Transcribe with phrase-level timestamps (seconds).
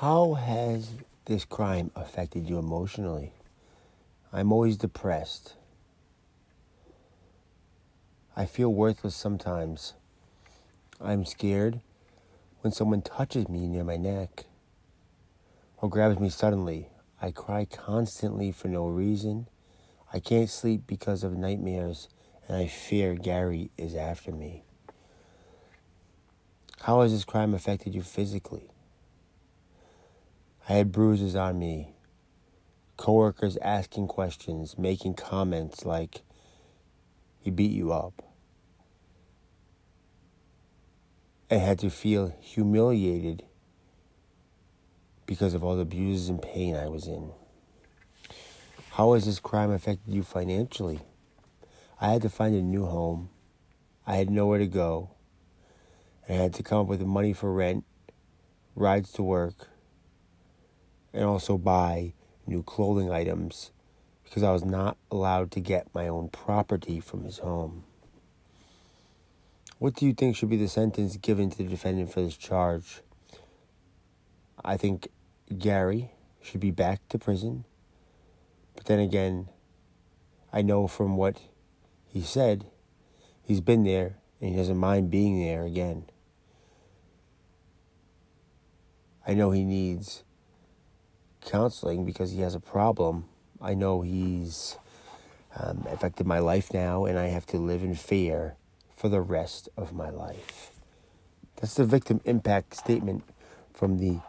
[0.00, 0.92] How has
[1.26, 3.34] this crime affected you emotionally?
[4.32, 5.56] I'm always depressed.
[8.34, 9.92] I feel worthless sometimes.
[11.02, 11.82] I'm scared
[12.62, 14.46] when someone touches me near my neck
[15.82, 16.88] or grabs me suddenly.
[17.20, 19.48] I cry constantly for no reason.
[20.14, 22.08] I can't sleep because of nightmares,
[22.48, 24.64] and I fear Gary is after me.
[26.80, 28.70] How has this crime affected you physically?
[30.68, 31.94] I had bruises on me,
[32.96, 36.22] coworkers asking questions, making comments like,
[37.40, 38.22] he beat you up.
[41.50, 43.42] I had to feel humiliated
[45.26, 47.32] because of all the abuses and pain I was in.
[48.90, 51.00] How has this crime affected you financially?
[52.00, 53.30] I had to find a new home.
[54.06, 55.10] I had nowhere to go.
[56.28, 57.84] And I had to come up with money for rent,
[58.76, 59.69] rides to work,
[61.12, 62.12] and also buy
[62.46, 63.70] new clothing items
[64.24, 67.84] because I was not allowed to get my own property from his home.
[69.78, 73.00] What do you think should be the sentence given to the defendant for this charge?
[74.64, 75.08] I think
[75.58, 77.64] Gary should be back to prison.
[78.76, 79.48] But then again,
[80.52, 81.40] I know from what
[82.06, 82.66] he said,
[83.42, 86.04] he's been there and he doesn't mind being there again.
[89.26, 90.24] I know he needs
[91.44, 93.24] counseling because he has a problem.
[93.60, 94.76] I know he's
[95.56, 98.56] um, affected my life now, and I have to live in fear
[98.96, 100.70] for the rest of my life.
[101.56, 103.24] That's the victim impact statement
[103.72, 104.20] from the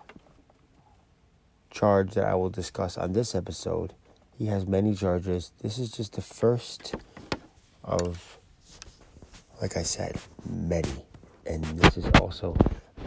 [1.70, 3.94] charge that I will discuss on this episode.
[4.38, 5.52] He has many charges.
[5.62, 6.95] This is just the first
[7.84, 8.39] of,
[9.62, 11.06] like I said, many.
[11.45, 12.56] And this is also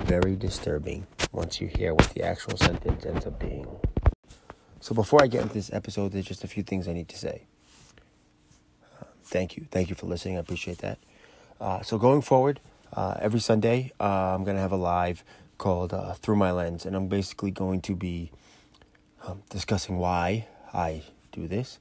[0.05, 3.67] very disturbing once you hear what the actual sentence ends up being.
[4.85, 7.17] So, before I get into this episode, there's just a few things I need to
[7.17, 7.45] say.
[9.01, 9.67] Uh, thank you.
[9.71, 10.37] Thank you for listening.
[10.37, 10.99] I appreciate that.
[11.59, 12.61] Uh, so, going forward,
[12.93, 15.25] uh, every Sunday, uh, I'm going to have a live
[15.57, 18.31] called uh, Through My Lens, and I'm basically going to be
[19.27, 21.79] um, discussing why I do this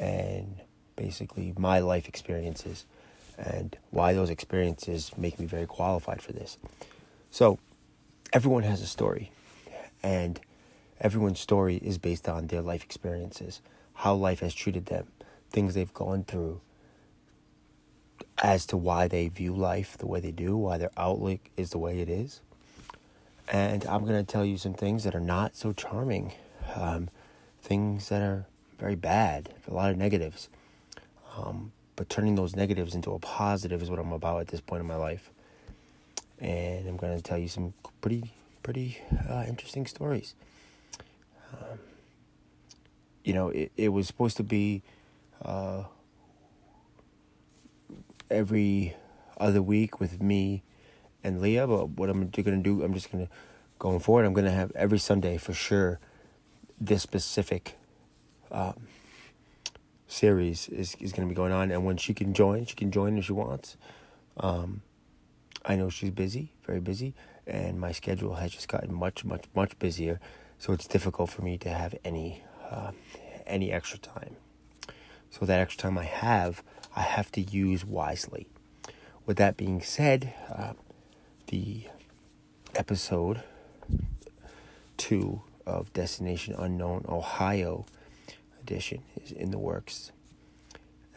[0.00, 0.56] and
[0.96, 2.84] basically my life experiences
[3.38, 6.58] and why those experiences make me very qualified for this.
[7.30, 7.60] So,
[8.32, 9.30] everyone has a story,
[10.02, 10.40] and
[11.00, 13.60] everyone's story is based on their life experiences,
[13.94, 15.06] how life has treated them,
[15.50, 16.60] things they've gone through,
[18.42, 21.78] as to why they view life the way they do, why their outlook is the
[21.78, 22.40] way it is.
[23.52, 26.32] And I'm going to tell you some things that are not so charming
[26.74, 27.08] um,
[27.62, 28.46] things that are
[28.78, 30.48] very bad, a lot of negatives.
[31.36, 34.80] Um, but turning those negatives into a positive is what I'm about at this point
[34.80, 35.30] in my life.
[36.40, 40.34] And I'm going to tell you some pretty, pretty uh, interesting stories.
[41.60, 41.78] Um,
[43.24, 44.82] you know, it, it was supposed to be
[45.42, 45.84] uh,
[48.30, 48.94] every
[49.38, 50.62] other week with me
[51.22, 53.32] and Leah, but what I'm going to do, I'm just going to,
[53.78, 55.98] going forward, I'm going to have every Sunday for sure
[56.80, 57.78] this specific
[58.50, 58.86] um,
[60.06, 61.70] series is, is going to be going on.
[61.70, 63.76] And when she can join, she can join if she wants.
[64.36, 64.82] Um,
[65.64, 67.14] I know she's busy, very busy,
[67.46, 70.20] and my schedule has just gotten much, much, much busier.
[70.64, 72.92] So it's difficult for me to have any uh,
[73.46, 74.36] any extra time.
[75.28, 76.62] So that extra time I have,
[76.96, 78.46] I have to use wisely.
[79.26, 80.72] With that being said, uh,
[81.48, 81.88] the
[82.74, 83.42] episode
[84.96, 87.84] two of Destination Unknown Ohio
[88.62, 90.12] edition is in the works.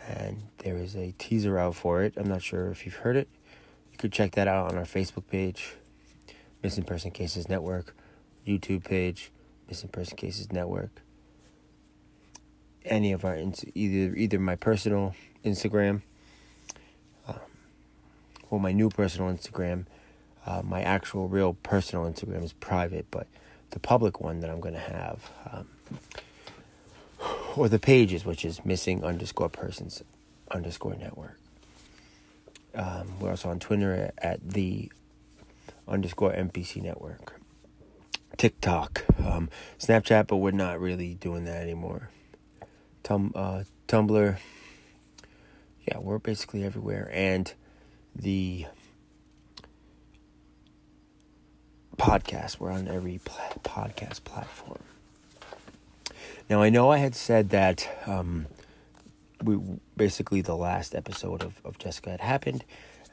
[0.05, 2.15] And there is a teaser out for it.
[2.17, 3.29] I'm not sure if you've heard it.
[3.93, 5.75] You could check that out on our Facebook page,
[6.61, 7.95] Missing Person Cases Network,
[8.45, 9.31] YouTube page,
[9.67, 11.01] Missing Person Cases Network.
[12.85, 15.13] Any of our either either my personal
[15.43, 16.01] Instagram,
[17.27, 17.35] um,
[18.49, 19.85] or my new personal Instagram.
[20.45, 23.27] Uh, my actual real personal Instagram is private, but
[23.71, 25.67] the public one that I'm going to have, um,
[27.57, 30.01] or the pages, which is missing underscore persons
[30.49, 31.37] underscore network.
[32.73, 34.91] Um, we're also on Twitter at the
[35.87, 37.36] underscore MPC network.
[38.35, 42.09] TikTok, um, Snapchat, but we're not really doing that anymore.
[43.03, 44.37] Tum, uh, Tumblr,
[45.87, 47.09] yeah, we're basically everywhere.
[47.13, 47.53] And
[48.15, 48.65] the
[51.97, 52.59] podcast.
[52.59, 53.19] We're on every
[53.63, 54.79] podcast platform.
[56.49, 58.47] Now, I know I had said that um,
[59.43, 59.59] we
[59.97, 62.63] basically the last episode of, of Jessica had happened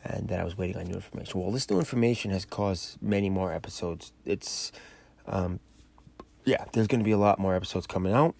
[0.04, 1.40] and that I was waiting on new information.
[1.40, 4.12] Well, this new information has caused many more episodes.
[4.24, 4.70] It's
[5.26, 5.60] um,
[6.44, 8.34] yeah, there's going to be a lot more episodes coming out.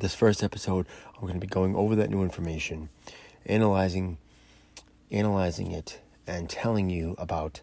[0.00, 2.88] This first episode, I'm going to be going over that new information,
[3.46, 4.18] analyzing
[5.10, 7.60] analyzing it and telling you about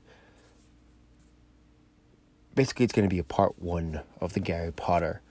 [2.55, 5.21] basically it's going to be a part 1 of the Gary Potter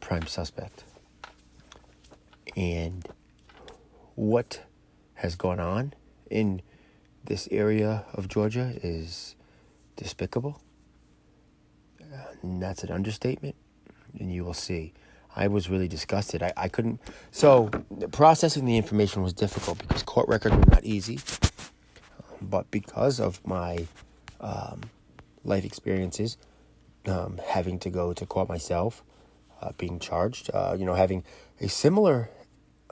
[0.00, 0.84] prime suspect.
[2.56, 3.06] And
[4.14, 4.62] what
[5.14, 5.94] has gone on
[6.30, 6.62] in
[7.24, 9.36] this area of Georgia is
[9.96, 10.60] despicable.
[12.42, 13.54] And that's an understatement.
[14.18, 14.92] And you will see.
[15.34, 16.42] I was really disgusted.
[16.42, 17.00] I, I couldn't.
[17.30, 17.70] So,
[18.10, 21.20] processing the information was difficult because court records were not easy.
[22.40, 23.86] But because of my
[24.40, 24.82] um,
[25.44, 26.36] life experiences,
[27.06, 29.02] um, having to go to court myself,
[29.60, 31.24] uh, being charged, uh, you know, having
[31.60, 32.28] a similar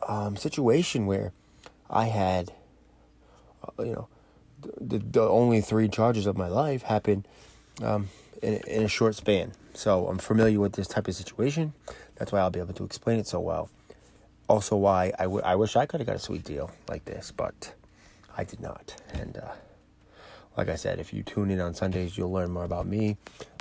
[0.07, 1.33] um, situation where
[1.91, 2.53] I had,
[3.65, 4.09] uh, you know,
[4.81, 7.27] the, the only three charges of my life happened
[7.83, 8.09] um,
[8.43, 9.53] in, in a short span.
[9.75, 11.73] So I'm familiar with this type of situation.
[12.17, 13.71] That's why I'll be able to explain it so well.
[14.49, 17.31] Also, why I, w- I wish I could have got a sweet deal like this,
[17.31, 17.73] but
[18.37, 19.01] I did not.
[19.13, 19.53] And uh,
[20.57, 23.17] like I said, if you tune in on Sundays, you'll learn more about me,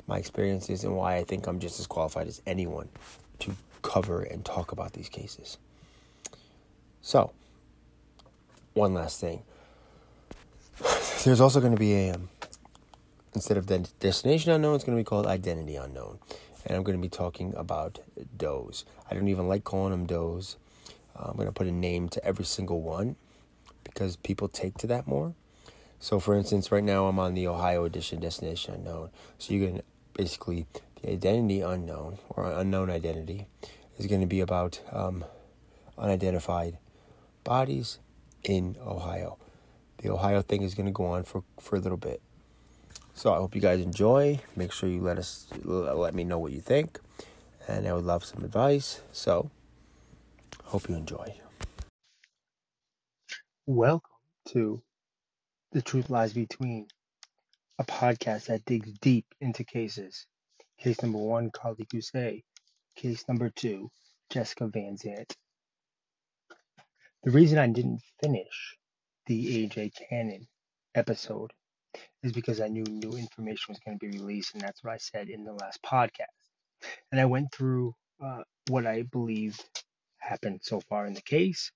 [0.07, 2.89] my experiences, and why I think I'm just as qualified as anyone
[3.39, 5.57] to cover and talk about these cases.
[7.01, 7.31] So,
[8.73, 9.43] one last thing.
[11.23, 12.29] There's also going to be a, um,
[13.39, 16.19] instead of the destination unknown, it's going to be called identity unknown.
[16.65, 17.99] And I'm going to be talking about
[18.35, 18.83] does.
[19.09, 20.57] I don't even like calling them does.
[21.15, 23.15] I'm going to put a name to every single one
[23.85, 25.35] because people take to that more.
[26.01, 29.09] So, for instance, right now I'm on the Ohio edition destination unknown.
[29.37, 29.81] So, you can
[30.13, 30.65] basically,
[31.01, 33.47] the identity unknown or unknown identity
[33.97, 35.23] is going to be about um,
[35.97, 36.77] unidentified
[37.45, 37.99] bodies
[38.43, 39.37] in Ohio.
[39.99, 42.21] The Ohio thing is going to go on for, for a little bit.
[43.19, 44.39] So I hope you guys enjoy.
[44.55, 47.01] Make sure you let us let me know what you think,
[47.67, 49.01] and I would love some advice.
[49.11, 49.51] So
[50.63, 51.35] hope you enjoy.
[53.65, 54.15] Welcome
[54.53, 54.81] to
[55.73, 56.87] The Truth Lies Between,
[57.77, 60.25] a podcast that digs deep into cases.
[60.79, 62.41] Case number one, Carly Gousset.
[62.95, 63.91] Case number two,
[64.29, 65.33] Jessica Vanzant.
[67.23, 68.77] The reason I didn't finish
[69.25, 70.47] the AJ Cannon
[70.95, 71.51] episode
[72.23, 74.97] is because I knew new information was going to be released, and that's what I
[74.97, 76.25] said in the last podcast.
[77.11, 77.93] And I went through
[78.23, 79.59] uh, what I believe
[80.19, 81.71] happened so far in the case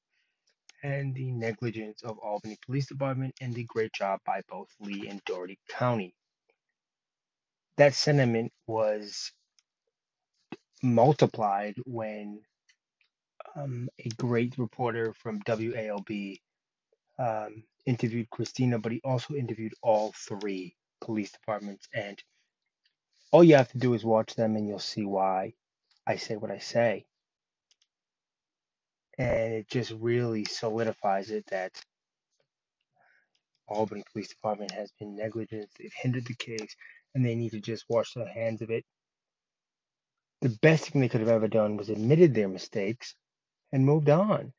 [0.83, 5.21] and the negligence of Albany Police Department and the great job by both Lee and
[5.25, 6.13] Dougherty County.
[7.77, 9.31] That sentiment was
[10.83, 12.41] multiplied when
[13.55, 16.37] um, a great reporter from WALB
[17.19, 21.87] um, interviewed Christina, but he also interviewed all three police departments.
[21.93, 22.21] And
[23.31, 25.53] all you have to do is watch them, and you'll see why
[26.07, 27.05] I say what I say.
[29.17, 31.71] And it just really solidifies it that
[33.67, 35.69] Albany Police Department has been negligent.
[35.79, 36.75] They've hindered the case,
[37.15, 38.85] and they need to just wash their hands of it.
[40.41, 43.15] The best thing they could have ever done was admitted their mistakes
[43.73, 44.53] and moved on.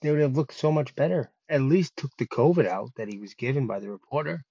[0.00, 1.30] They would have looked so much better.
[1.48, 4.42] At least took the COVID out that he was given by the reporter.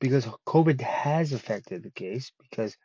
[0.00, 2.76] Because COVID has affected the case because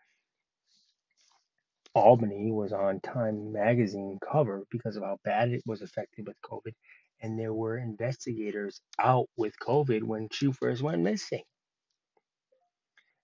[1.94, 6.74] Albany was on Time magazine cover because of how bad it was affected with COVID.
[7.22, 11.44] And there were investigators out with COVID when she first went missing.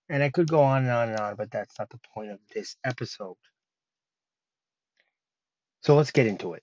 [0.08, 2.38] And I could go on and on and on, but that's not the point of
[2.54, 3.36] this episode.
[5.82, 6.62] So let's get into it.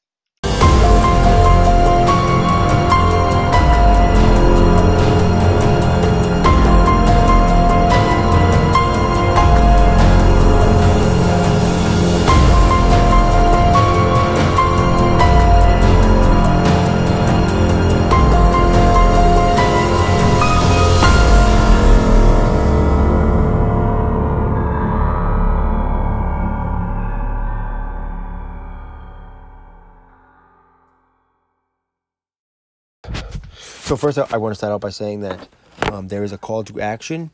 [33.87, 35.47] So first, I want to start out by saying that
[35.93, 37.31] um, there is a call to action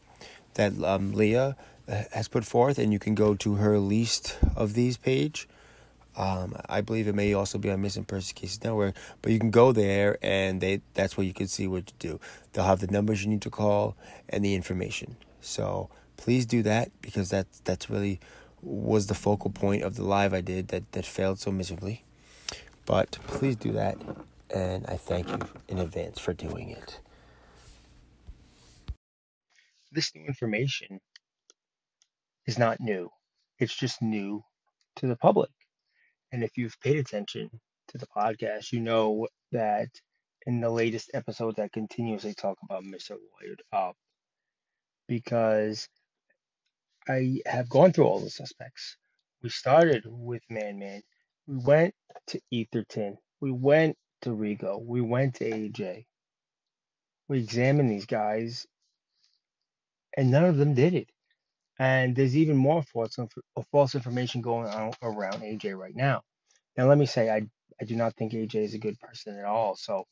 [0.54, 1.56] that um, Leah
[1.88, 5.48] uh, has put forth, and you can go to her list of these page.
[6.16, 8.94] Um, I believe it may also be on Missing Persons Cases Network,
[9.24, 12.20] but you can go there, and they that's where you can see what to do.
[12.52, 13.96] They'll have the numbers you need to call
[14.30, 15.18] and the information.
[15.42, 18.20] So please do that because that that's really
[18.62, 22.04] was the focal point of the live I did that that failed so miserably.
[22.86, 23.98] But please do that
[24.54, 27.00] and I thank you in advance for doing it.
[29.92, 31.00] This new information
[32.46, 33.10] is not new.
[33.60, 34.44] It's just new
[34.98, 35.50] to the public.
[36.32, 37.50] And if you've paid attention
[37.90, 39.90] to the podcast, you know that
[40.46, 43.12] in the latest episodes, I continuously talk about Mr.
[43.12, 43.96] Lawyered Up
[45.08, 45.88] because
[47.08, 48.98] I have gone through all the suspects.
[49.42, 51.02] We started with Man Man.
[51.48, 51.94] We went
[52.28, 53.18] to Etherton.
[53.42, 54.84] We went to Rigo.
[54.86, 56.06] We went to AJ.
[57.30, 58.68] We examined these guys,
[60.18, 61.10] and none of them did it.
[61.80, 63.28] And there's even more false, uh,
[63.72, 66.24] false information going on around AJ right now.
[66.78, 67.44] Now, let me say, I,
[67.82, 69.76] I do not think AJ is a good person at all.
[69.76, 70.06] So,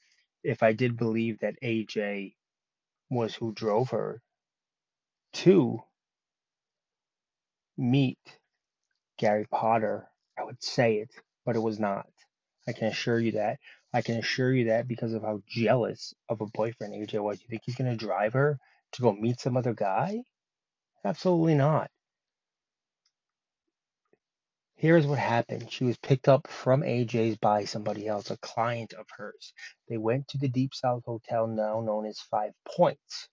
[0.43, 2.35] if I did believe that AJ
[3.11, 4.21] was who drove her
[5.33, 5.79] to
[7.77, 8.19] meet
[9.19, 10.07] Gary Potter,
[10.39, 11.11] I would say it,
[11.45, 12.07] but it was not.
[12.67, 13.59] I can assure you that.
[13.93, 17.41] I can assure you that because of how jealous of a boyfriend AJ was.
[17.41, 18.57] You think he's going to drive her
[18.93, 20.21] to go meet some other guy?
[21.03, 21.89] Absolutely not.
[24.75, 25.71] Here's what happened.
[25.71, 29.53] She was picked up from AJ's by somebody else, a client of hers.
[29.88, 33.27] They went to the Deep South Hotel, now known as Five Points.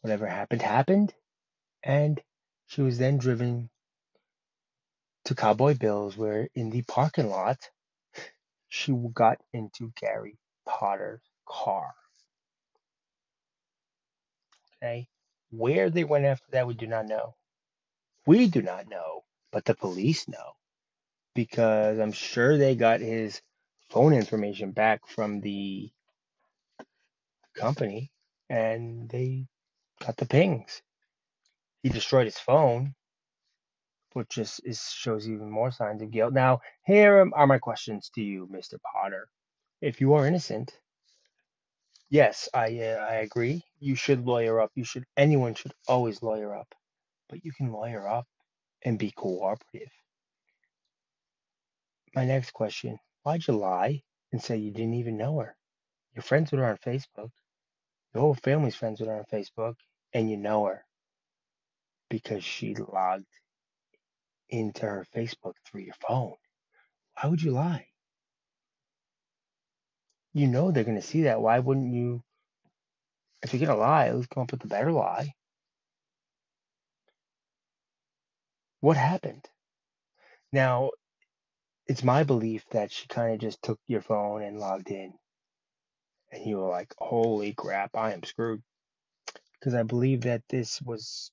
[0.00, 1.12] Whatever happened, happened.
[1.82, 2.20] And
[2.68, 3.68] she was then driven
[5.24, 7.58] to Cowboy Bill's, where in the parking lot,
[8.70, 11.92] she got into Gary Potter's car.
[14.82, 15.08] Okay.
[15.50, 17.34] Where they went after that, we do not know.
[18.26, 20.54] We do not know, but the police know
[21.34, 23.42] because I'm sure they got his
[23.90, 25.90] phone information back from the
[27.56, 28.12] company
[28.48, 29.46] and they
[30.04, 30.82] got the pings.
[31.82, 32.94] He destroyed his phone,
[34.14, 36.32] which just is, shows even more signs of guilt.
[36.32, 38.74] Now, here are my questions to you, Mr.
[38.92, 39.28] Potter.
[39.80, 40.72] If you are innocent,
[42.10, 43.62] yes, I uh, I agree.
[43.80, 44.72] You should lawyer up.
[44.74, 46.68] You should anyone should always lawyer up,
[47.28, 48.26] but you can lawyer up
[48.84, 49.90] and be cooperative.
[52.14, 54.02] My next question: Why'd you lie
[54.32, 55.56] and say you didn't even know her?
[56.14, 57.30] You're friends with her on Facebook.
[58.14, 59.76] Your whole family's friends with her on Facebook,
[60.14, 60.84] and you know her
[62.10, 63.26] because she logged
[64.50, 66.34] into her Facebook through your phone.
[67.14, 67.86] Why would you lie?
[70.32, 71.40] You know they're going to see that.
[71.40, 72.22] Why wouldn't you?
[73.42, 75.32] If you're going to lie, let's come up with a better lie.
[78.80, 79.46] What happened?
[80.52, 80.90] Now,
[81.86, 85.12] it's my belief that she kind of just took your phone and logged in.
[86.32, 88.62] And you were like, holy crap, I am screwed.
[89.58, 91.30] Because I believe that this was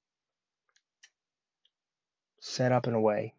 [2.48, 3.36] set up in a way.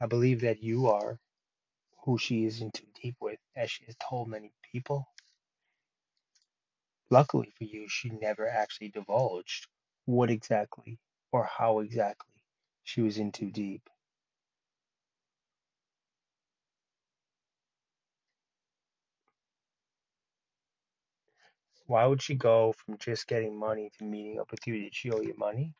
[0.00, 1.18] I believe that you are
[2.04, 5.08] who she is in too deep with, as she has told many people.
[7.10, 9.68] Luckily for you, she never actually divulged
[10.06, 10.98] what exactly
[11.32, 12.34] or how exactly
[12.84, 13.88] she was in too deep.
[21.86, 24.80] Why would she go from just getting money to meeting up with you?
[24.80, 25.74] Did she owe you money?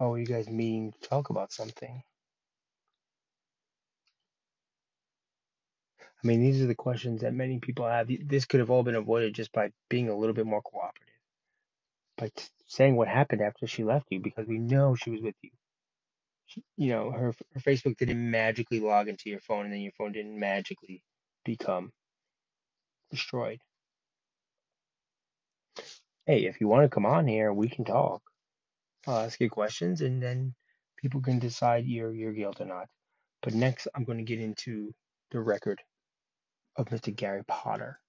[0.00, 2.02] Oh, you guys meeting to talk about something?
[6.22, 8.10] I mean, these are the questions that many people have.
[8.26, 11.14] This could have all been avoided just by being a little bit more cooperative,
[12.18, 15.36] by t- saying what happened after she left you, because we know she was with
[15.42, 15.50] you.
[16.46, 19.92] She, you know, her her Facebook didn't magically log into your phone, and then your
[19.92, 21.04] phone didn't magically
[21.44, 21.92] become
[23.10, 23.60] destroyed.
[26.26, 28.22] Hey, if you want to come on here, we can talk.
[29.06, 30.54] I'll ask you questions, and then
[30.96, 32.86] people can decide your your guilt or not.
[33.42, 34.94] But next, I'm going to get into
[35.30, 35.80] the record
[36.76, 37.14] of Mr.
[37.14, 38.00] Gary Potter.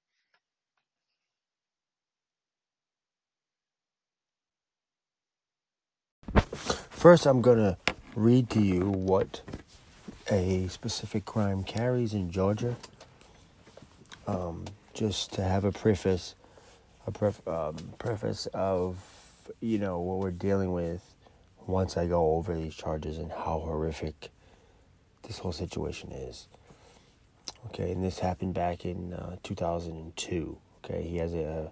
[6.90, 7.78] First, I'm going to
[8.16, 9.42] read to you what
[10.32, 12.78] a specific crime carries in Georgia.
[14.28, 16.36] Um, just to have a preface,
[17.06, 18.98] a pref- um, preface of
[19.60, 21.16] you know what we're dealing with
[21.68, 24.30] once I go over these charges and how horrific
[25.24, 26.48] this whole situation is.
[27.68, 30.58] Okay, and this happened back in uh, 2002.
[30.84, 31.72] Okay, he has a,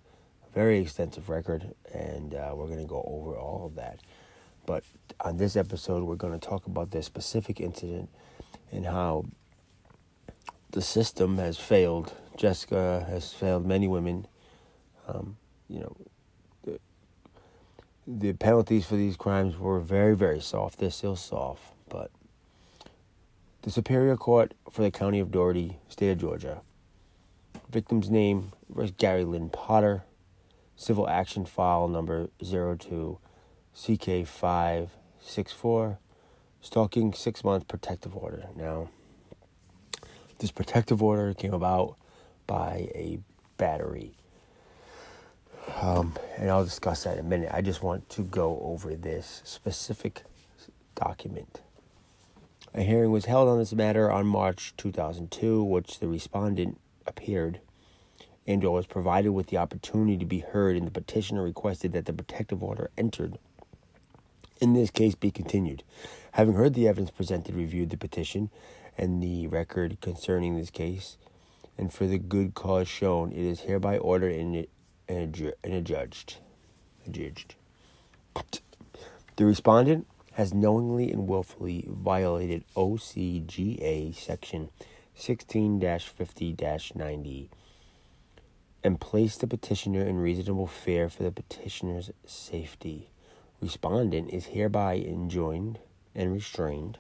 [0.54, 4.00] very extensive record, and uh, we're going to go over all of that.
[4.66, 4.84] But
[5.20, 8.10] on this episode, we're going to talk about this specific incident
[8.72, 9.26] and how
[10.72, 12.14] the system has failed.
[12.38, 14.28] Jessica has failed many women.
[15.08, 15.38] Um,
[15.68, 15.96] you know,
[18.06, 20.78] the penalties for these crimes were very, very soft.
[20.80, 22.12] They're still soft, but
[23.62, 26.62] the Superior Court for the County of Dougherty, State of Georgia.
[27.70, 30.04] Victim's name was Gary Lynn Potter.
[30.76, 33.20] Civil action file number 02
[33.76, 35.98] CK564,
[36.62, 38.48] stalking six month protective order.
[38.56, 38.90] Now,
[40.40, 41.96] this protective order came about
[42.48, 43.20] by a
[43.58, 44.18] battery.
[45.82, 47.50] Um, and I'll discuss that in a minute.
[47.54, 50.24] I just want to go over this specific
[50.96, 51.62] document.
[52.74, 57.60] A hearing was held on this matter on March 2002, which the respondent appeared
[58.48, 62.14] and was provided with the opportunity to be heard, and the petitioner requested that the
[62.14, 63.38] protective order entered
[64.60, 65.84] in this case be continued.
[66.34, 68.50] Having heard the evidence presented, reviewed the petition
[68.98, 71.18] and the record concerning this case,
[71.78, 74.34] and for the good cause shown, it is hereby ordered
[75.08, 76.38] and, adjudged.
[77.06, 77.56] Adjudged.
[79.36, 84.70] The respondent has knowingly and willfully violated OCGA Section
[85.16, 86.58] 16 50
[86.96, 87.50] 90
[88.84, 93.10] and placed the petitioner in reasonable fear for the petitioner's safety.
[93.62, 95.80] Respondent is hereby enjoined
[96.16, 96.98] and restrained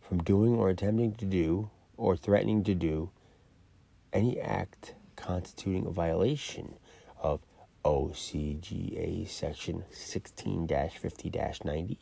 [0.00, 3.10] from doing or attempting to do or threatening to do
[4.12, 6.74] any act constituting a violation
[7.86, 11.32] OCGA Section 16 50
[11.64, 11.98] 90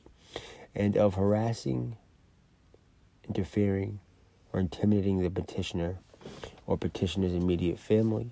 [0.74, 1.98] and of harassing,
[3.28, 4.00] interfering,
[4.50, 5.98] or intimidating the petitioner
[6.66, 8.30] or petitioner's immediate family.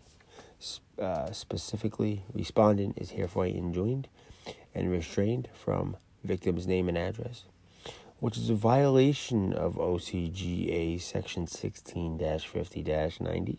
[0.99, 4.09] Uh, specifically, respondent is hereby enjoined
[4.75, 7.45] and restrained from victim's name and address,
[8.19, 12.83] which is a violation of OCGA Section 16 50
[13.21, 13.59] 90,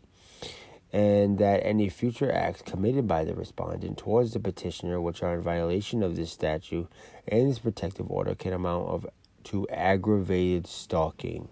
[0.93, 5.41] and that any future acts committed by the respondent towards the petitioner, which are in
[5.41, 6.87] violation of this statute
[7.27, 9.05] and this protective order, can amount of,
[9.43, 11.49] to aggravated stalking.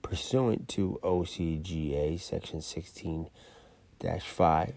[0.00, 3.28] Pursuant to OCGA Section 16
[4.00, 4.74] 5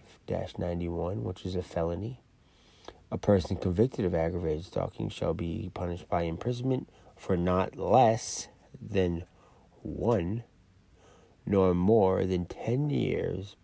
[0.58, 2.22] 91, which is a felony
[3.10, 8.48] a person convicted of aggravated stalking shall be punished by imprisonment for not less
[8.82, 9.24] than
[9.82, 10.44] one,
[11.46, 13.56] nor more than ten years,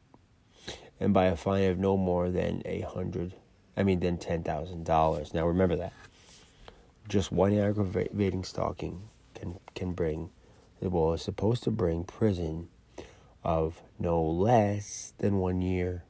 [1.04, 3.34] and by a fine of no more than a hundred,
[3.76, 5.34] I mean, than ten thousand dollars.
[5.34, 5.94] Now remember that.
[7.10, 10.30] Just one aggravating stalking can can bring,
[10.80, 12.70] well, is supposed to bring prison
[13.44, 16.04] of no less than one year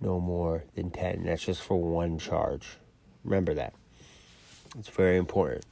[0.00, 1.24] no more than 10.
[1.24, 2.78] That's just for one charge.
[3.24, 3.74] Remember that.
[4.78, 5.66] It's very important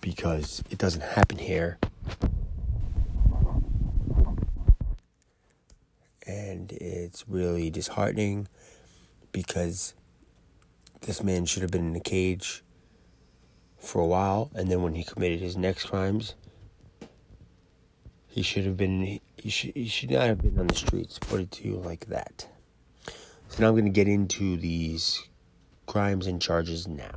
[0.00, 1.78] because it doesn't happen here.
[6.26, 8.48] And it's really disheartening
[9.32, 9.94] because
[11.02, 12.62] this man should have been in a cage
[13.78, 16.34] for a while, and then when he committed his next crimes,
[18.28, 21.18] he should have been he should he should not have been on the streets.
[21.18, 22.46] Put it to you like that.
[23.48, 25.26] So now I'm going to get into these
[25.86, 27.10] crimes and charges now.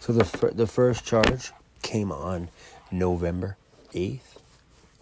[0.00, 1.52] So the fir- the first charge
[1.82, 2.48] came on
[2.90, 3.56] November
[3.92, 4.38] 8th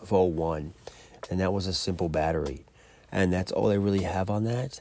[0.00, 0.74] of 01
[1.30, 2.64] and that was a simple battery.
[3.10, 4.80] And that's all I really have on that.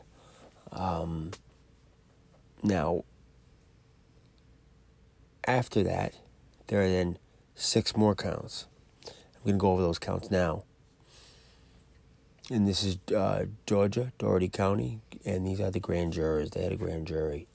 [0.72, 1.32] Um,
[2.64, 3.04] now
[5.46, 6.16] after that,
[6.68, 7.18] there are then
[7.56, 8.68] six more counts.
[9.06, 10.64] I'm going to go over those counts now
[12.52, 16.50] and this is uh, Georgia, Dougherty County, and these are the grand jurors.
[16.50, 17.48] They had a grand jury.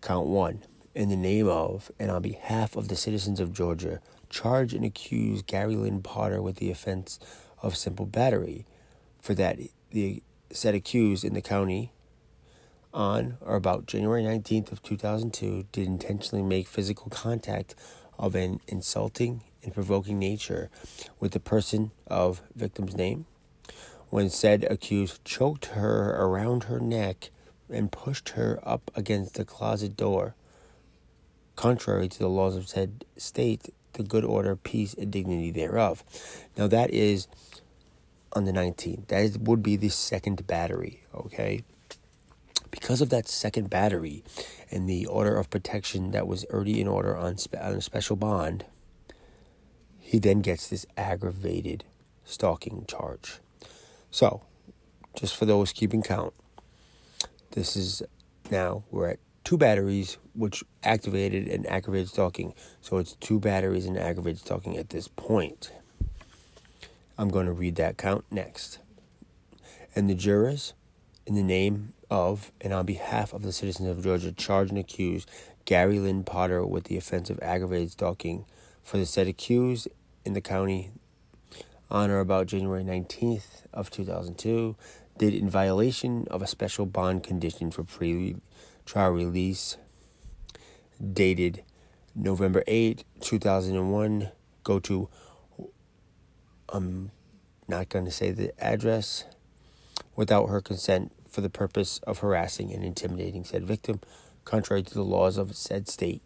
[0.00, 0.62] Count one.
[0.94, 5.42] In the name of and on behalf of the citizens of Georgia, charge and accuse
[5.42, 7.18] Gary Lynn Potter with the offense
[7.62, 8.66] of simple battery.
[9.20, 9.58] For that,
[9.90, 11.92] the said accused in the county
[12.94, 17.74] on or about January 19th of 2002 did intentionally make physical contact
[18.18, 20.70] of an insulting and provoking nature
[21.20, 23.26] with the person of victim's name,
[24.08, 27.30] when said accused choked her around her neck
[27.70, 30.34] and pushed her up against the closet door.
[31.56, 36.04] Contrary to the laws of said state, the good order, peace, and dignity thereof.
[36.56, 37.28] Now that is
[38.32, 39.08] on the 19th.
[39.08, 41.62] That is, would be the second battery, okay?
[42.70, 44.22] Because of that second battery
[44.70, 48.16] and the order of protection that was already in order on, spe- on a special
[48.16, 48.64] bond,
[49.98, 51.84] he then gets this aggravated
[52.24, 53.38] stalking charge.
[54.10, 54.42] So,
[55.14, 56.34] just for those keeping count,
[57.52, 58.02] this is
[58.50, 62.52] now we're at two batteries, which activated and aggravated stalking.
[62.82, 65.72] So it's two batteries and aggravated stalking at this point.
[67.16, 68.78] I'm going to read that count next.
[69.96, 70.74] And the jurors,
[71.26, 75.24] in the name of and on behalf of the citizens of Georgia, charge and accuse
[75.64, 78.44] Gary Lynn Potter with the offense of aggravated stalking
[78.82, 79.88] for the said accused
[80.26, 80.90] in the county
[81.90, 84.76] on or about January 19th of 2002
[85.16, 88.36] did in violation of a special bond condition for pre
[88.88, 89.76] trial release
[91.12, 91.62] dated
[92.14, 94.30] November 8, 2001.
[94.64, 95.10] Go to,
[96.70, 97.10] I'm
[97.68, 99.24] not going to say the address,
[100.16, 104.00] without her consent for the purpose of harassing and intimidating said victim,
[104.46, 106.22] contrary to the laws of said state,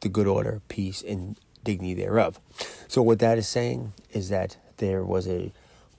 [0.00, 2.40] the good order, peace, and dignity thereof.
[2.88, 5.52] So what that is saying is that there was a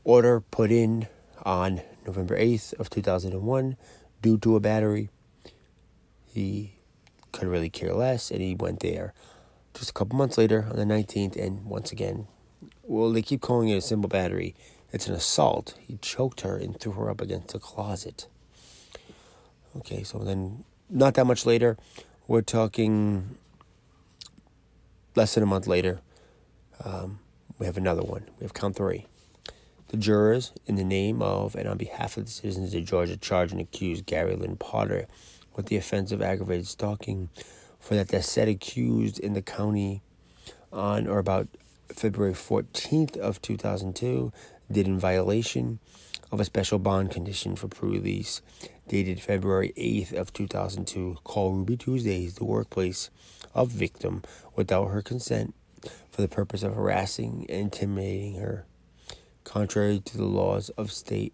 [0.03, 1.07] order put in
[1.43, 3.77] on November 8th of 2001
[4.21, 5.09] due to a battery.
[6.25, 6.73] He
[7.31, 9.13] could really care less and he went there.
[9.73, 12.27] Just a couple months later on the 19th and once again
[12.83, 14.55] well they keep calling it a simple battery.
[14.91, 15.75] It's an assault.
[15.79, 18.27] He choked her and threw her up against a closet.
[19.77, 21.77] Okay so then not that much later
[22.27, 23.37] we're talking
[25.15, 26.01] less than a month later
[26.83, 27.19] um,
[27.57, 28.29] we have another one.
[28.39, 29.07] We have count three
[29.89, 33.51] the jurors, in the name of and on behalf of the citizens of Georgia, charge
[33.51, 35.07] and accuse Gary Lynn Potter
[35.55, 37.29] with the offense of aggravated stalking
[37.79, 40.01] for that the said accused in the county
[40.71, 41.47] on or about
[41.89, 44.33] February 14th of 2002
[44.71, 45.79] did in violation
[46.31, 48.41] of a special bond condition for pre-release
[48.87, 53.09] dated February 8th of 2002 call Ruby Tuesdays the workplace
[53.53, 54.23] of victim
[54.55, 55.53] without her consent
[56.09, 58.65] for the purpose of harassing and intimidating her
[59.45, 61.33] contrary to the laws of state,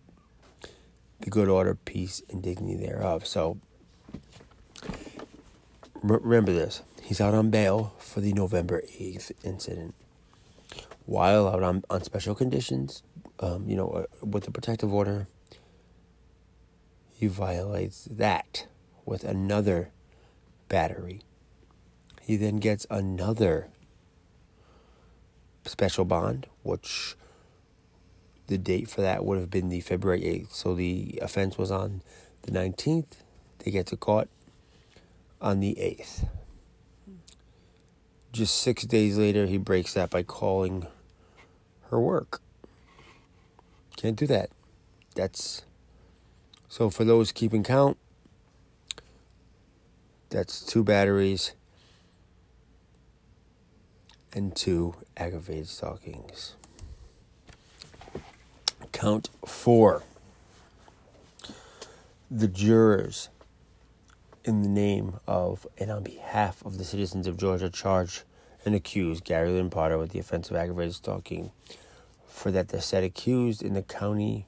[1.22, 3.26] the good order, peace, and dignity thereof.
[3.26, 3.58] So
[6.04, 6.84] remember this.
[7.02, 9.96] He's out on bail for the November 8th incident.
[11.06, 13.02] While out on, on special conditions,
[13.40, 15.28] um, you know, uh, with the protective order,
[17.12, 18.68] he violates that
[19.06, 19.92] with another
[20.70, 21.22] battery.
[22.22, 23.70] He then gets another
[25.66, 27.16] special bond, which
[28.52, 30.52] the date for that would have been the February 8th.
[30.52, 32.02] So the offense was on
[32.42, 33.24] the 19th.
[33.60, 34.30] They get to court
[35.42, 36.28] on the 8th.
[38.34, 40.86] Just six days later, he breaks that by calling
[41.90, 42.42] her work.
[43.96, 44.50] Can't do that.
[45.16, 45.64] That's
[46.68, 47.98] so for those keeping count,
[50.30, 51.54] that's two batteries
[54.34, 56.56] and two aggravated stalkings.
[58.92, 60.04] Count four.
[62.30, 63.30] The jurors,
[64.44, 68.24] in the name of and on behalf of the citizens of Georgia, charge
[68.66, 71.52] and accuse Gary Lynn Potter with the offense of aggravated stalking
[72.28, 74.46] for that the said accused in the county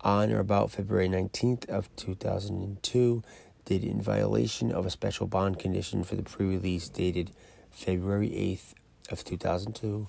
[0.00, 3.22] on or about February 19th of 2002
[3.64, 7.30] did in violation of a special bond condition for the pre-release dated
[7.70, 8.74] February 8th
[9.10, 10.08] of 2002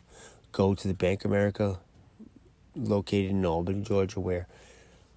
[0.52, 1.80] go to the Bank of America
[2.78, 4.48] located in Albany, Georgia, where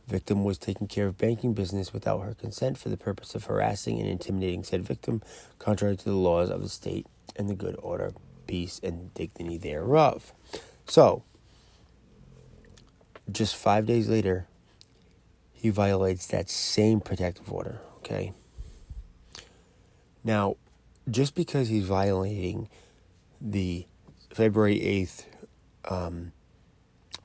[0.07, 3.99] victim was taking care of banking business without her consent for the purpose of harassing
[3.99, 5.23] and intimidating said victim,
[5.59, 8.13] contrary to the laws of the state and the good order,
[8.47, 10.33] peace, and dignity thereof.
[10.87, 11.23] So,
[13.31, 14.49] just five days later,
[15.53, 18.33] he violates that same protective order, okay?
[20.25, 20.57] Now,
[21.09, 22.69] just because he's violating
[23.41, 23.87] the
[24.33, 25.25] February 8th
[25.89, 26.33] um,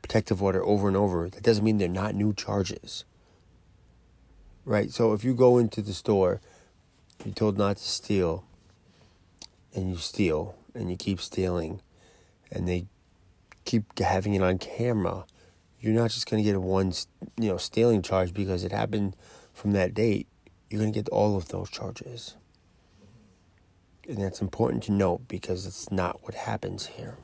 [0.06, 3.06] protective order over and over, that doesn't mean they're not new charges.
[4.64, 4.92] Right?
[4.92, 6.42] So if you go into the store,
[7.26, 8.46] you're told not to steal,
[9.74, 11.82] and you steal, and you keep stealing,
[12.52, 12.86] and they
[13.64, 15.26] keep having it on camera,
[15.80, 16.94] you're not just going to get one,
[17.40, 19.16] you know, stealing charge because it happened
[19.54, 20.28] from that date.
[20.70, 22.36] You're going to get all of those charges.
[24.08, 27.18] And that's important to note because it's not what happens here.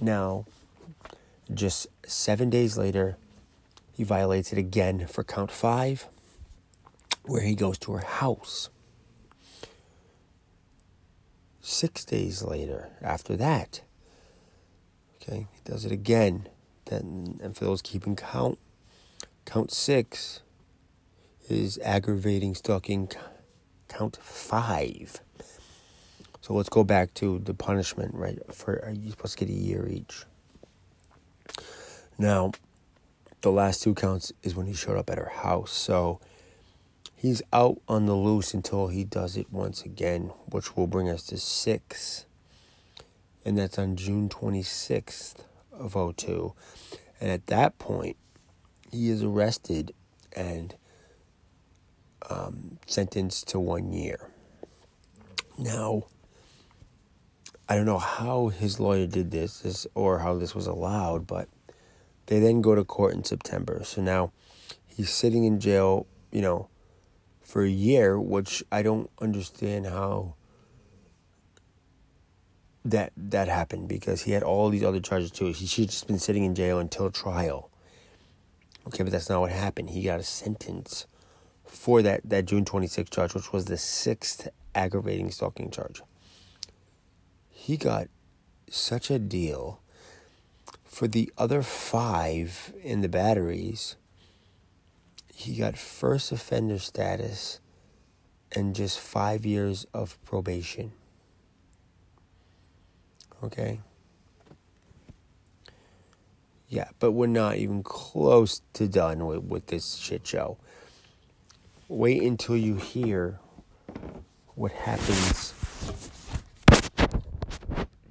[0.00, 0.46] Now,
[1.52, 3.16] just seven days later,
[3.92, 6.06] he violates it again for count five,
[7.24, 8.70] where he goes to her house.
[11.60, 13.82] Six days later, after that,
[15.16, 16.48] okay, he does it again.
[16.86, 18.58] Then, and for those keeping count,
[19.44, 20.40] count six
[21.48, 23.10] is aggravating stalking.
[23.88, 25.20] Count five
[26.48, 28.38] so let's go back to the punishment, right?
[28.54, 30.24] For you're supposed to get a year each.
[32.16, 32.52] Now,
[33.42, 35.72] the last two counts is when he showed up at her house.
[35.72, 36.20] So
[37.14, 41.22] he's out on the loose until he does it once again, which will bring us
[41.24, 42.24] to six.
[43.44, 46.54] And that's on June 26th of 02.
[47.20, 48.16] And at that point,
[48.90, 49.92] he is arrested
[50.32, 50.74] and
[52.30, 54.30] um, sentenced to one year.
[55.58, 56.04] Now,
[57.68, 61.48] I don't know how his lawyer did this, this or how this was allowed, but
[62.26, 63.82] they then go to court in September.
[63.84, 64.32] So now
[64.98, 66.68] He's sitting in jail, you know,
[67.40, 70.34] for a year, which I don't understand how
[72.84, 75.52] that that happened because he had all these other charges too.
[75.52, 77.70] He should have just been sitting in jail until trial.
[78.88, 79.90] Okay, but that's not what happened.
[79.90, 81.06] He got a sentence
[81.64, 86.02] for that, that June 26th charge, which was the sixth aggravating stalking charge.
[87.68, 88.08] He got
[88.70, 89.82] such a deal
[90.84, 93.96] for the other five in the batteries.
[95.34, 97.60] He got first offender status
[98.52, 100.92] and just five years of probation.
[103.44, 103.80] Okay?
[106.70, 110.56] Yeah, but we're not even close to done with, with this shit show.
[111.86, 113.40] Wait until you hear
[114.54, 115.52] what happens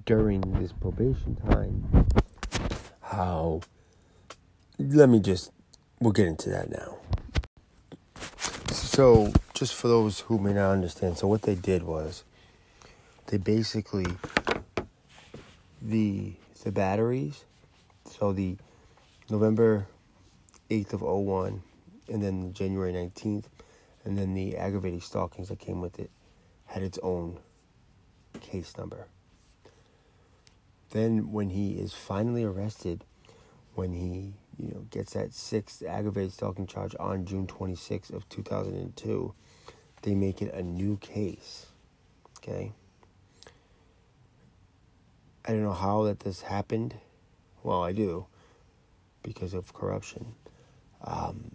[0.07, 2.07] during this probation time.
[3.01, 3.61] How.
[4.79, 5.51] Let me just.
[5.99, 6.97] We'll get into that now.
[8.71, 12.23] So, just for those who may not understand, so what they did was
[13.27, 14.07] they basically
[15.81, 17.45] the the batteries.
[18.09, 18.57] So the
[19.29, 19.87] November
[20.69, 21.61] 8th of 01
[22.09, 23.45] and then January 19th
[24.05, 26.09] and then the aggravated stalkings that came with it
[26.65, 27.39] had its own
[28.39, 29.07] case number.
[30.91, 33.03] Then when he is finally arrested,
[33.75, 39.33] when he, you know, gets that sixth aggravated stalking charge on June 26th of 2002,
[40.03, 41.67] they make it a new case.
[42.37, 42.71] Okay?
[45.45, 46.95] I don't know how that this happened.
[47.63, 48.25] Well, I do
[49.23, 50.35] because of corruption.
[51.03, 51.51] Um,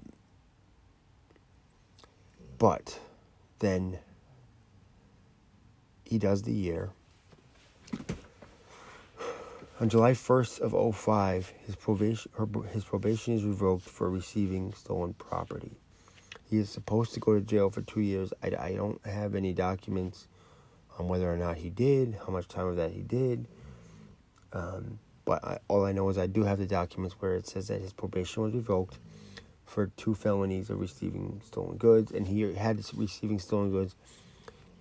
[2.59, 2.99] but
[3.59, 3.99] then
[6.05, 6.91] he does the year.
[9.83, 12.31] On July 1st of 05, his probation,
[12.73, 15.73] his probation is revoked for receiving stolen property.
[16.49, 18.33] He is supposed to go to jail for two years.
[18.45, 20.29] I, I don't have any documents
[21.01, 23.49] on whether or not he did, how much time of that he did.
[24.53, 27.67] Um, but I, all I know is I do have the documents where it says
[27.67, 29.01] that his probation was revoked
[29.65, 33.97] for two felonies of receiving stolen goods, and he had receiving stolen goods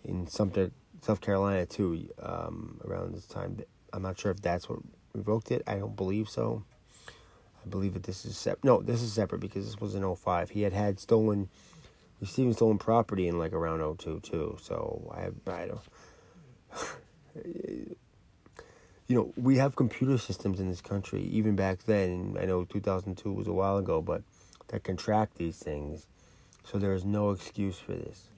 [0.04, 0.70] in Sumter,
[1.02, 2.08] South Carolina too.
[2.22, 3.58] Um, around this time,
[3.94, 4.80] I'm not sure if that's what
[5.14, 5.64] revoked it.
[5.68, 6.64] I don't believe so.
[7.64, 8.64] I believe that this is separate.
[8.64, 10.50] No, this is separate because this was in 05.
[10.50, 11.50] He had had stolen,
[12.20, 14.58] receiving stolen property in like around 02 too.
[14.62, 15.82] So I, I don't.
[19.08, 22.38] you know, we have computer systems in this country, even back then.
[22.40, 24.24] I know 2002 was a while ago, but
[24.70, 26.08] that can track these things.
[26.64, 28.30] So there is no excuse for this.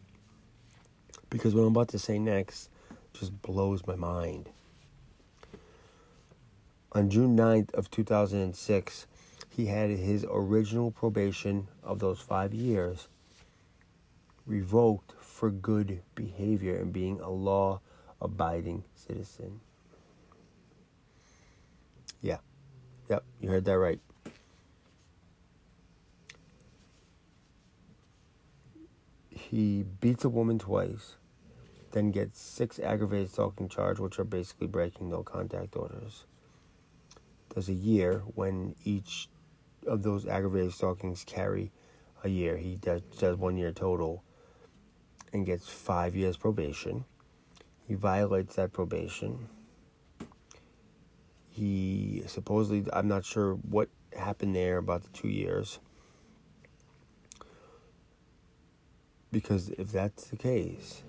[1.30, 2.70] Because what I'm about to say next
[3.14, 4.50] just blows my mind.
[6.96, 9.08] On June 9th of 2006,
[9.50, 13.08] he had his original probation of those five years
[14.46, 17.80] revoked for good behavior and being a law
[18.22, 19.60] abiding citizen.
[22.22, 22.38] Yeah.
[23.10, 24.00] Yep, you heard that right.
[29.32, 31.16] He beats a woman twice,
[31.92, 36.26] then gets six aggravated stalking charges, which are basically breaking no contact orders.
[37.54, 39.30] Does a year when each
[39.86, 41.72] of those aggravated stalkings carry
[42.24, 42.58] a year.
[42.58, 44.24] He does, does one year total
[45.32, 47.06] and gets five years probation.
[47.88, 49.50] He violates that probation
[51.54, 55.80] he supposedly, I'm not sure what happened there about the two years.
[59.32, 61.04] Because if that's the case,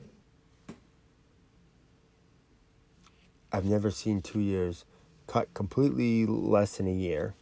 [3.51, 4.85] I've never seen two years
[5.27, 7.35] cut completely less than a year.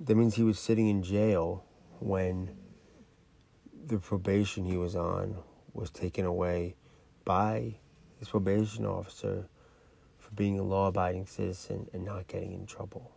[0.00, 1.64] That means he was sitting in jail
[2.00, 2.56] when
[3.86, 5.38] the probation he was on
[5.72, 6.76] was taken away
[7.24, 7.74] by
[8.18, 9.48] his probation officer
[10.18, 13.10] for being a law abiding citizen and not getting in trouble.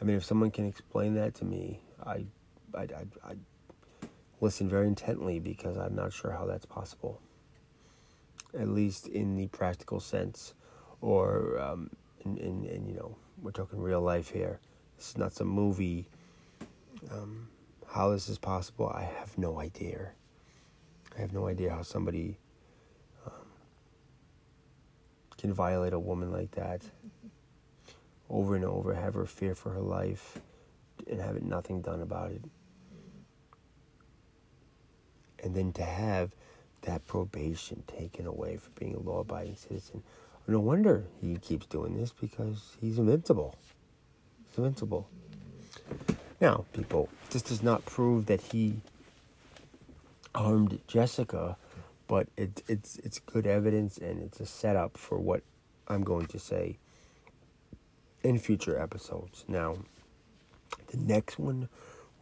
[0.00, 2.26] I mean, if someone can explain that to me, I,
[2.74, 3.34] I, I, I
[4.40, 7.20] listen very intently because I'm not sure how that's possible.
[8.58, 10.54] At least in the practical sense,
[11.06, 11.88] or um,
[12.24, 14.58] in, in, in, you know, we're talking real life here.
[14.96, 16.08] This is not some movie.
[17.12, 17.48] Um,
[17.86, 20.10] how this is possible, I have no idea.
[21.16, 22.38] I have no idea how somebody
[25.38, 26.82] can violate a woman like that
[28.28, 30.40] over and over, have her fear for her life,
[31.08, 32.42] and have it nothing done about it.
[35.44, 36.34] And then to have
[36.82, 40.02] that probation taken away for being a law abiding citizen.
[40.48, 43.56] No wonder he keeps doing this because he's invincible.
[44.48, 45.08] He's invincible.
[46.40, 48.76] Now, people, this does not prove that he
[50.34, 51.56] harmed Jessica,
[52.06, 55.42] but it, it's it's good evidence and it's a setup for what
[55.88, 56.78] I'm going to say
[58.22, 59.44] in future episodes.
[59.48, 59.78] Now,
[60.88, 61.68] the next one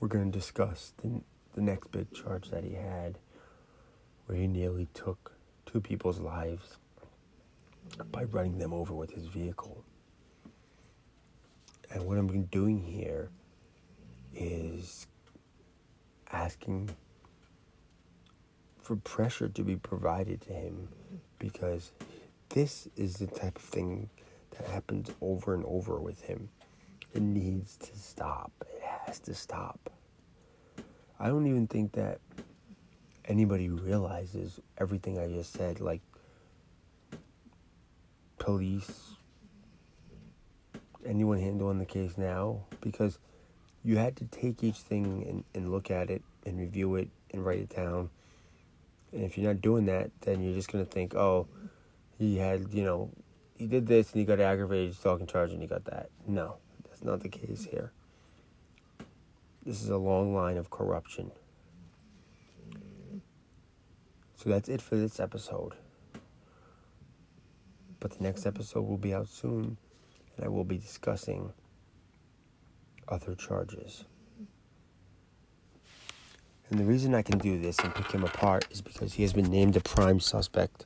[0.01, 1.23] we're going to discuss the,
[1.55, 3.19] the next big charge that he had,
[4.27, 5.33] where he nearly took
[5.67, 6.79] two people's lives
[8.11, 9.85] by running them over with his vehicle.
[11.91, 13.31] And what I'm doing here
[14.35, 15.07] is
[16.33, 16.91] asking
[18.83, 20.89] for pressure to be provided to him
[21.39, 21.93] because
[22.51, 24.11] this is the type of thing
[24.51, 26.49] that happens over and over with him.
[27.15, 28.53] It needs to stop.
[28.63, 29.91] It has to stop.
[31.19, 32.21] I don't even think that
[33.25, 35.81] anybody realizes everything I just said.
[35.81, 36.03] Like,
[38.45, 39.17] police,
[41.07, 43.19] anyone handling the case now, because
[43.83, 47.43] you had to take each thing and, and look at it and review it and
[47.43, 48.11] write it down.
[49.13, 51.47] And if you're not doing that, then you're just going to think, oh,
[52.19, 53.11] he had, you know,
[53.57, 56.11] he did this and he got aggravated stalking charge and he got that.
[56.27, 57.93] No, that's not the case here.
[59.65, 61.31] This is a long line of corruption.
[64.37, 65.73] So that's it for this episode.
[68.05, 69.79] But the next episode will be out soon,
[70.37, 71.55] and I will be discussing
[73.09, 74.05] other charges.
[76.69, 79.33] And the reason I can do this and pick him apart is because he has
[79.33, 80.85] been named a prime suspect.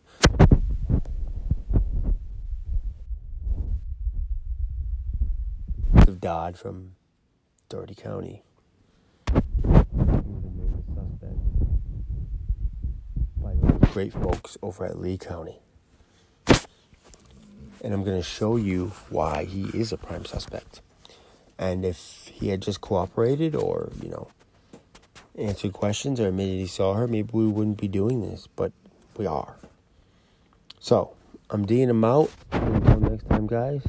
[6.07, 6.93] Of Dodd from
[7.69, 8.45] Dougherty County.
[13.93, 15.59] Great folks over at Lee County.
[17.83, 20.81] And I'm going to show you why he is a prime suspect.
[21.59, 24.29] And if he had just cooperated or, you know,
[25.37, 28.73] answered questions or admitted he saw her, maybe we wouldn't be doing this, but
[29.17, 29.57] we are.
[30.81, 31.13] So,
[31.51, 32.31] I'm D'ing him out.
[32.53, 33.83] Until next time, guys,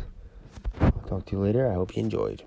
[0.79, 1.69] I'll talk to you later.
[1.69, 2.43] I hope you enjoyed.